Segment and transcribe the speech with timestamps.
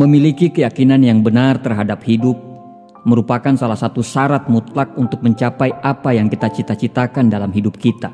[0.00, 2.40] Memiliki keyakinan yang benar terhadap hidup
[3.04, 8.08] merupakan salah satu syarat mutlak untuk mencapai apa yang kita cita-citakan dalam hidup kita.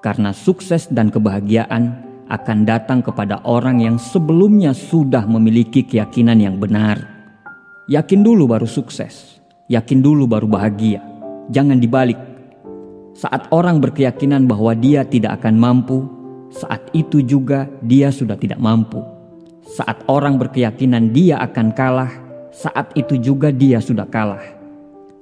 [0.00, 7.04] Karena sukses dan kebahagiaan akan datang kepada orang yang sebelumnya sudah memiliki keyakinan yang benar.
[7.92, 11.04] Yakin dulu baru sukses, yakin dulu baru bahagia.
[11.52, 12.16] Jangan dibalik.
[13.12, 16.08] Saat orang berkeyakinan bahwa dia tidak akan mampu,
[16.48, 19.17] saat itu juga dia sudah tidak mampu
[19.78, 22.10] saat orang berkeyakinan dia akan kalah,
[22.50, 24.42] saat itu juga dia sudah kalah.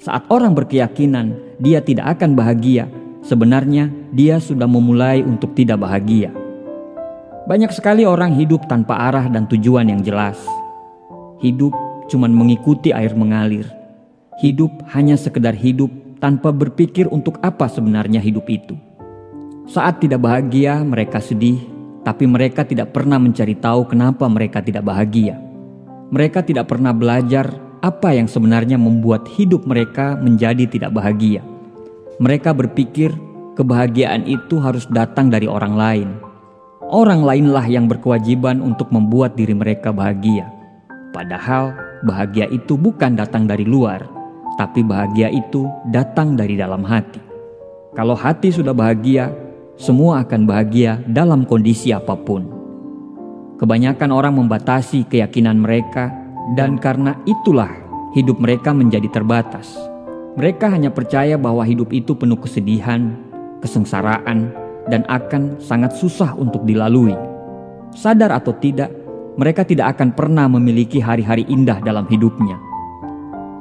[0.00, 2.88] Saat orang berkeyakinan dia tidak akan bahagia,
[3.20, 6.32] sebenarnya dia sudah memulai untuk tidak bahagia.
[7.44, 10.40] Banyak sekali orang hidup tanpa arah dan tujuan yang jelas.
[11.44, 11.76] Hidup
[12.08, 13.68] cuma mengikuti air mengalir.
[14.40, 18.72] Hidup hanya sekedar hidup tanpa berpikir untuk apa sebenarnya hidup itu.
[19.68, 21.75] Saat tidak bahagia, mereka sedih,
[22.06, 25.42] tapi mereka tidak pernah mencari tahu kenapa mereka tidak bahagia.
[26.14, 27.50] Mereka tidak pernah belajar
[27.82, 31.42] apa yang sebenarnya membuat hidup mereka menjadi tidak bahagia.
[32.22, 33.10] Mereka berpikir
[33.58, 36.08] kebahagiaan itu harus datang dari orang lain.
[36.86, 40.46] Orang lainlah yang berkewajiban untuk membuat diri mereka bahagia.
[41.10, 41.74] Padahal
[42.06, 44.06] bahagia itu bukan datang dari luar,
[44.54, 47.18] tapi bahagia itu datang dari dalam hati.
[47.98, 49.34] Kalau hati sudah bahagia,
[49.76, 52.48] semua akan bahagia dalam kondisi apa pun.
[53.60, 56.12] Kebanyakan orang membatasi keyakinan mereka,
[56.56, 57.72] dan karena itulah
[58.16, 59.76] hidup mereka menjadi terbatas.
[60.36, 63.16] Mereka hanya percaya bahwa hidup itu penuh kesedihan,
[63.64, 64.52] kesengsaraan,
[64.88, 67.16] dan akan sangat susah untuk dilalui.
[67.96, 68.92] Sadar atau tidak,
[69.36, 72.56] mereka tidak akan pernah memiliki hari-hari indah dalam hidupnya.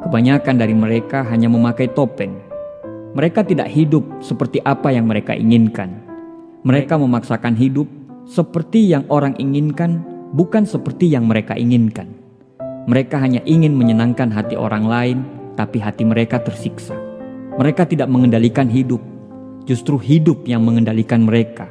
[0.07, 2.39] Kebanyakan dari mereka hanya memakai topeng.
[3.15, 6.04] Mereka tidak hidup seperti apa yang mereka inginkan.
[6.65, 7.85] Mereka memaksakan hidup
[8.25, 10.01] seperti yang orang inginkan,
[10.33, 12.09] bukan seperti yang mereka inginkan.
[12.89, 15.17] Mereka hanya ingin menyenangkan hati orang lain,
[15.53, 16.97] tapi hati mereka tersiksa.
[17.61, 18.97] Mereka tidak mengendalikan hidup,
[19.69, 21.69] justru hidup yang mengendalikan mereka.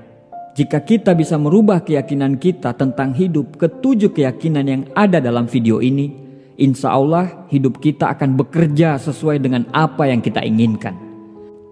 [0.55, 5.82] Jika kita bisa merubah keyakinan kita tentang hidup ke tujuh keyakinan yang ada dalam video
[5.82, 6.15] ini,
[6.55, 11.03] insya Allah hidup kita akan bekerja sesuai dengan apa yang kita inginkan.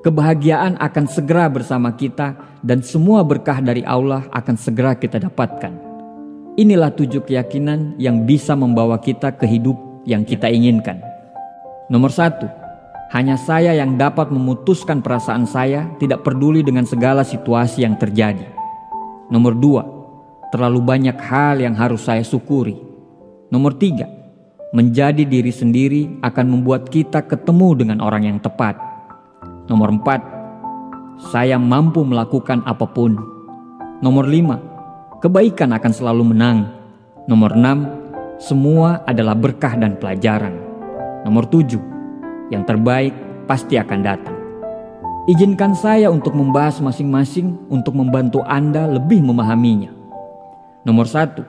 [0.02, 5.70] Kebahagiaan akan segera bersama kita dan semua berkah dari Allah akan segera kita dapatkan.
[6.58, 10.98] Inilah tujuh keyakinan yang bisa membawa kita ke hidup yang kita inginkan.
[11.86, 12.50] Nomor satu,
[13.14, 18.50] hanya saya yang dapat memutuskan perasaan saya tidak peduli dengan segala situasi yang terjadi.
[19.30, 19.86] Nomor dua,
[20.50, 22.74] terlalu banyak hal yang harus saya syukuri.
[23.54, 24.10] Nomor tiga,
[24.74, 28.91] menjadi diri sendiri akan membuat kita ketemu dengan orang yang tepat.
[29.70, 30.20] Nomor empat,
[31.30, 33.14] saya mampu melakukan apa pun.
[34.02, 34.58] Nomor lima,
[35.22, 36.66] kebaikan akan selalu menang.
[37.30, 37.86] Nomor enam,
[38.42, 40.58] semua adalah berkah dan pelajaran.
[41.22, 41.78] Nomor tujuh,
[42.50, 43.14] yang terbaik
[43.46, 44.36] pasti akan datang.
[45.30, 49.94] Izinkan saya untuk membahas masing-masing untuk membantu Anda lebih memahaminya.
[50.82, 51.46] Nomor satu,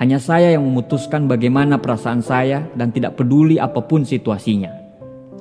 [0.00, 4.72] hanya saya yang memutuskan bagaimana perasaan saya dan tidak peduli apa pun situasinya.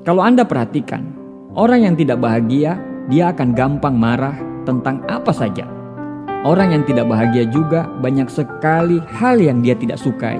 [0.04, 1.21] Kalau Anda perhatikan,
[1.52, 2.80] Orang yang tidak bahagia,
[3.12, 5.68] dia akan gampang marah tentang apa saja.
[6.48, 10.40] Orang yang tidak bahagia juga banyak sekali hal yang dia tidak sukai.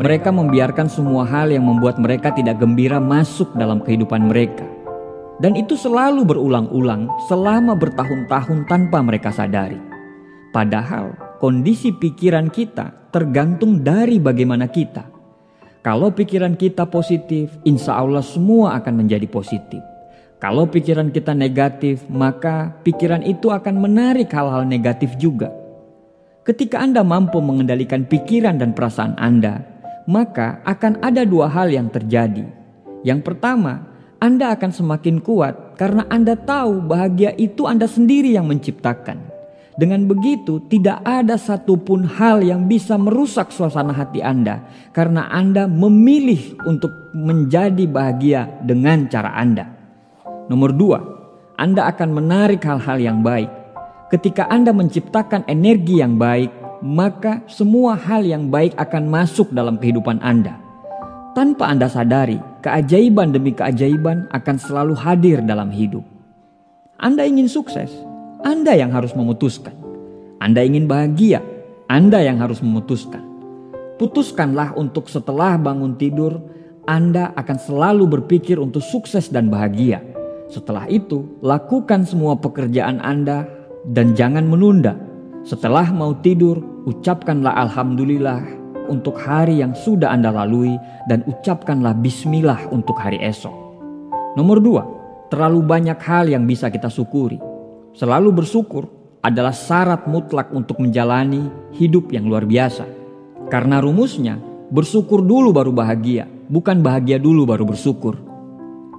[0.00, 4.64] Mereka membiarkan semua hal yang membuat mereka tidak gembira masuk dalam kehidupan mereka.
[5.44, 9.76] Dan itu selalu berulang-ulang selama bertahun-tahun tanpa mereka sadari.
[10.56, 15.04] Padahal kondisi pikiran kita tergantung dari bagaimana kita.
[15.84, 19.89] Kalau pikiran kita positif, insya Allah semua akan menjadi positif.
[20.40, 25.52] Kalau pikiran kita negatif, maka pikiran itu akan menarik hal-hal negatif juga.
[26.48, 29.60] Ketika Anda mampu mengendalikan pikiran dan perasaan Anda,
[30.08, 32.48] maka akan ada dua hal yang terjadi.
[33.04, 33.84] Yang pertama,
[34.16, 39.20] Anda akan semakin kuat karena Anda tahu bahagia itu Anda sendiri yang menciptakan.
[39.76, 44.64] Dengan begitu, tidak ada satupun hal yang bisa merusak suasana hati Anda
[44.96, 49.79] karena Anda memilih untuk menjadi bahagia dengan cara Anda.
[50.50, 50.98] Nomor dua,
[51.54, 53.46] Anda akan menarik hal-hal yang baik.
[54.10, 56.50] Ketika Anda menciptakan energi yang baik,
[56.82, 60.58] maka semua hal yang baik akan masuk dalam kehidupan Anda.
[61.38, 66.02] Tanpa Anda sadari, keajaiban demi keajaiban akan selalu hadir dalam hidup.
[66.98, 67.94] Anda ingin sukses,
[68.42, 69.78] Anda yang harus memutuskan.
[70.42, 71.46] Anda ingin bahagia,
[71.86, 73.22] Anda yang harus memutuskan.
[74.02, 76.42] Putuskanlah untuk setelah bangun tidur,
[76.90, 80.09] Anda akan selalu berpikir untuk sukses dan bahagia.
[80.50, 83.46] Setelah itu, lakukan semua pekerjaan Anda
[83.86, 84.98] dan jangan menunda.
[85.46, 86.58] Setelah mau tidur,
[86.90, 88.58] ucapkanlah Alhamdulillah.
[88.90, 90.74] untuk hari yang sudah Anda lalui
[91.06, 93.54] dan ucapkanlah bismillah untuk hari esok.
[94.34, 94.82] Nomor dua,
[95.30, 97.38] terlalu banyak hal yang bisa kita syukuri.
[97.94, 98.90] Selalu bersyukur
[99.22, 101.46] adalah syarat mutlak untuk menjalani
[101.78, 102.82] hidup yang luar biasa.
[103.46, 104.42] Karena rumusnya,
[104.74, 108.29] bersyukur dulu baru bahagia, bukan bahagia dulu baru bersyukur.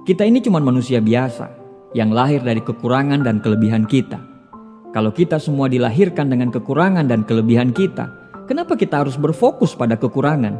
[0.02, 1.46] Kita ini cuma manusia biasa
[1.94, 4.18] yang lahir dari kekurangan dan kelebihan kita.
[4.90, 8.10] Kalau kita semua dilahirkan dengan kekurangan dan kelebihan kita,
[8.50, 10.58] kenapa kita harus berfokus pada kekurangan?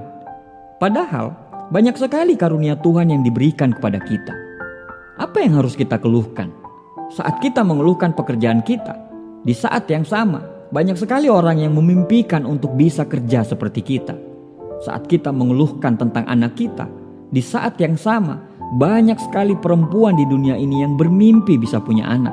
[0.79, 1.35] Padahal
[1.75, 4.31] banyak sekali karunia Tuhan yang diberikan kepada kita.
[5.19, 6.55] Apa yang harus kita keluhkan?
[7.11, 8.95] Saat kita mengeluhkan pekerjaan kita,
[9.43, 10.39] di saat yang sama
[10.71, 14.15] banyak sekali orang yang memimpikan untuk bisa kerja seperti kita.
[14.87, 16.87] Saat kita mengeluhkan tentang anak kita,
[17.27, 22.33] di saat yang sama banyak sekali perempuan di dunia ini yang bermimpi bisa punya anak.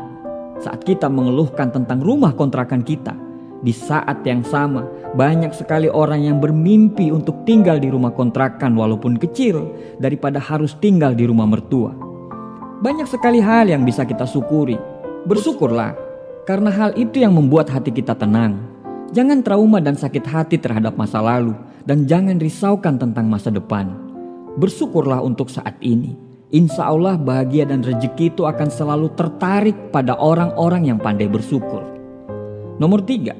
[0.59, 3.15] Saat kita mengeluhkan tentang rumah kontrakan kita,
[3.59, 4.87] di saat yang sama
[5.19, 9.67] banyak sekali orang yang bermimpi untuk tinggal di rumah kontrakan walaupun kecil
[9.99, 11.91] daripada harus tinggal di rumah mertua.
[12.79, 14.79] Banyak sekali hal yang bisa kita syukuri.
[15.27, 15.91] Bersyukurlah,
[16.47, 18.63] karena hal itu yang membuat hati kita tenang.
[19.11, 21.51] Jangan trauma dan sakit hati terhadap masa lalu,
[21.83, 24.08] dan jangan risaukan tentang masa depan.
[24.57, 26.17] Bersyukurlah untuk saat ini.
[26.49, 31.85] Insya Allah bahagia dan rezeki itu akan selalu tertarik pada orang-orang yang pandai bersyukur.
[32.81, 33.37] Nomor tiga,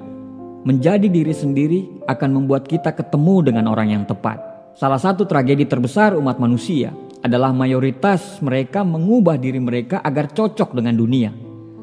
[0.61, 4.37] menjadi diri sendiri akan membuat kita ketemu dengan orang yang tepat.
[4.77, 6.93] Salah satu tragedi terbesar umat manusia
[7.25, 11.33] adalah mayoritas mereka mengubah diri mereka agar cocok dengan dunia.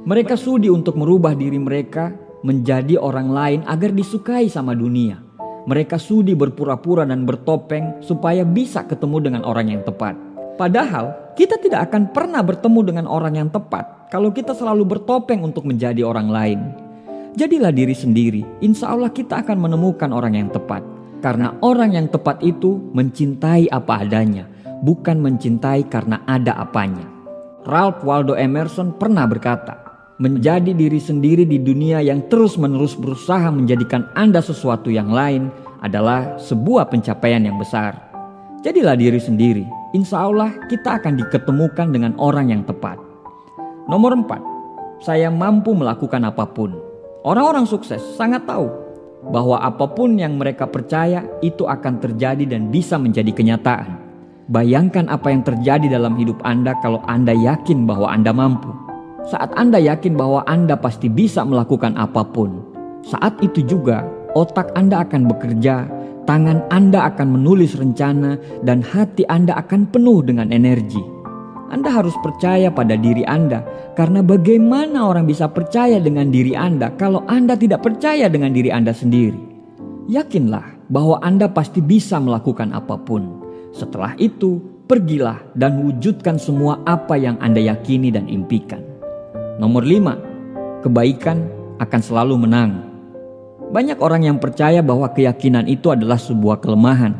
[0.06, 2.14] Mereka sudi untuk merubah diri mereka
[2.46, 5.25] menjadi orang lain agar disukai sama dunia.
[5.66, 10.14] Mereka sudi berpura-pura dan bertopeng supaya bisa ketemu dengan orang yang tepat.
[10.56, 15.66] Padahal kita tidak akan pernah bertemu dengan orang yang tepat kalau kita selalu bertopeng untuk
[15.66, 16.60] menjadi orang lain.
[17.36, 20.80] Jadilah diri sendiri, insya Allah kita akan menemukan orang yang tepat.
[21.20, 24.48] Karena orang yang tepat itu mencintai apa adanya,
[24.80, 27.04] bukan mencintai karena ada apanya.
[27.66, 29.85] Ralph Waldo Emerson pernah berkata,
[30.16, 35.52] menjadi diri sendiri di dunia yang terus-menerus berusaha menjadikan Anda sesuatu yang lain
[35.84, 38.00] adalah sebuah pencapaian yang besar.
[38.64, 42.96] Jadilah diri sendiri, insya Allah kita akan diketemukan dengan orang yang tepat.
[43.86, 46.72] Nomor 4, saya mampu melakukan apa pun.
[47.20, 48.72] Orang-orang sukses sangat tahu
[49.28, 54.00] bahwa apa pun yang mereka percaya itu akan terjadi dan bisa menjadi kenyataan.
[54.48, 58.85] Bayangkan apa yang terjadi dalam hidup Anda kalau Anda yakin bahwa Anda mampu.
[59.26, 62.62] Saat Anda yakin bahwa Anda pasti bisa melakukan apa pun,
[63.02, 64.06] saat itu juga
[64.38, 65.90] otak Anda akan bekerja,
[66.30, 71.02] tangan Anda akan menulis rencana, dan hati Anda akan penuh dengan energi.
[71.74, 73.66] Anda harus percaya pada diri Anda,
[73.98, 78.94] karena bagaimana orang bisa percaya dengan diri Anda kalau Anda tidak percaya dengan diri Anda
[78.94, 79.42] sendiri?
[80.06, 83.42] Yakinlah bahwa Anda pasti bisa melakukan apa pun.
[83.74, 88.95] Setelah itu, pergilah dan wujudkan semua apa yang Anda yakini dan impikan.
[89.56, 90.20] Nomor lima,
[90.84, 91.48] kebaikan
[91.80, 92.84] akan selalu menang.
[93.72, 97.16] Banyak orang yang percaya bahwa keyakinan itu adalah sebuah kelemahan.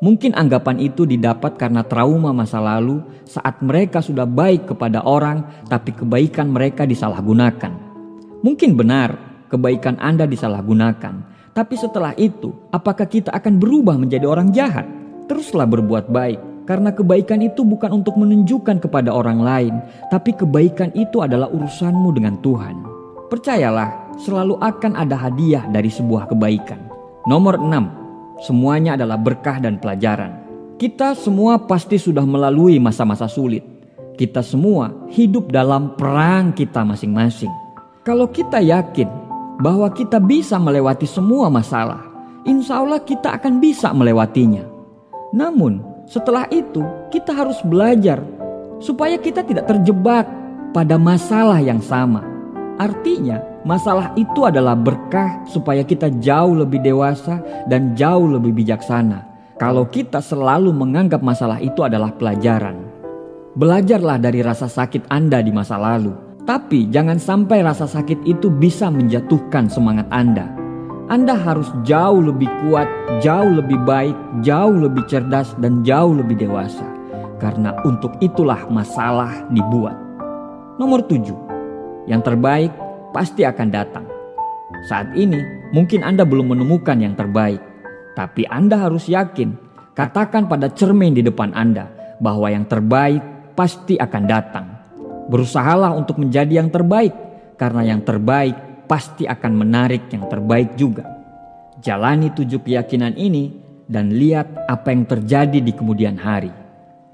[0.00, 5.92] Mungkin anggapan itu didapat karena trauma masa lalu saat mereka sudah baik kepada orang, tapi
[5.92, 7.72] kebaikan mereka disalahgunakan.
[8.40, 9.12] Mungkin benar
[9.52, 11.14] kebaikan Anda disalahgunakan,
[11.52, 14.84] tapi setelah itu, apakah kita akan berubah menjadi orang jahat?
[15.28, 19.74] Teruslah berbuat baik, karena kebaikan itu bukan untuk menunjukkan kepada orang lain,
[20.10, 22.76] tapi kebaikan itu adalah urusanmu dengan Tuhan.
[23.30, 26.78] Percayalah, selalu akan ada hadiah dari sebuah kebaikan.
[27.30, 28.42] Nomor 6.
[28.42, 30.42] Semuanya adalah berkah dan pelajaran.
[30.76, 33.64] Kita semua pasti sudah melalui masa-masa sulit.
[34.14, 37.50] Kita semua hidup dalam perang kita masing-masing.
[38.04, 39.08] Kalau kita yakin
[39.58, 42.04] bahwa kita bisa melewati semua masalah,
[42.44, 44.62] insya Allah kita akan bisa melewatinya.
[45.32, 48.22] Namun, setelah itu kita harus belajar
[48.78, 50.24] supaya kita tidak terjebak
[50.70, 52.22] pada masalah yang sama.
[52.78, 59.26] Artinya, masalah itu adalah berkah supaya kita jauh lebih dewasa dan jauh lebih bijaksana.
[59.56, 62.76] Kalau kita selalu menganggap masalah itu adalah pelajaran,
[63.56, 66.12] belajarlah dari rasa sakit Anda di masa lalu,
[66.44, 70.65] tapi jangan sampai rasa sakit itu bisa menjatuhkan semangat Anda.
[71.06, 72.90] Anda harus jauh lebih kuat,
[73.22, 76.82] jauh lebih baik, jauh lebih cerdas, dan jauh lebih dewasa.
[77.38, 79.94] Karena untuk itulah masalah dibuat.
[80.82, 81.38] Nomor tujuh,
[82.10, 82.74] yang terbaik
[83.14, 84.02] pasti akan datang.
[84.90, 85.38] Saat ini
[85.70, 87.62] mungkin Anda belum menemukan yang terbaik,
[88.18, 89.54] tapi Anda harus yakin,
[89.94, 91.86] katakan pada cermin di depan Anda
[92.18, 94.66] bahwa yang terbaik pasti akan datang.
[95.30, 97.14] Berusahalah untuk menjadi yang terbaik,
[97.54, 101.06] karena yang terbaik pasti akan menarik yang terbaik juga.
[101.82, 103.52] Jalani tujuh keyakinan ini
[103.86, 106.50] dan lihat apa yang terjadi di kemudian hari.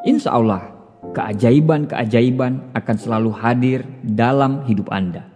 [0.09, 0.73] Insya Allah,
[1.13, 5.29] keajaiban-keajaiban akan selalu hadir dalam hidup Anda.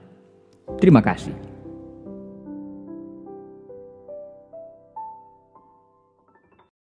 [0.81, 1.46] Terima kasih.